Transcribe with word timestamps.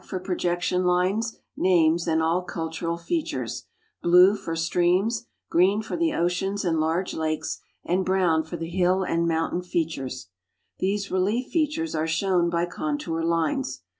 r 0.11 0.19
projection 0.19 0.83
lines, 0.83 1.37
names, 1.55 2.07
and 2.07 2.23
all 2.23 2.41
cultural 2.41 2.97
features; 2.97 3.67
blue 4.01 4.35
for 4.35 4.55
streams; 4.55 5.27
jjrecn 5.53 5.83
for 5.85 5.95
the 5.95 6.11
oceans 6.11 6.65
and 6.65 6.79
large 6.79 7.13
lakes, 7.13 7.59
and 7.85 8.03
brown 8.03 8.41
for 8.43 8.57
the 8.57 8.67
hill 8.71 9.03
and 9.03 9.27
mountain 9.27 9.61
fea 9.61 9.85
tures. 9.87 10.29
These 10.79 11.11
relief 11.11 11.51
features 11.51 11.93
are 11.93 12.07
shown 12.07 12.49
by 12.49 12.65
contour 12.65 13.21
lines. 13.21 13.83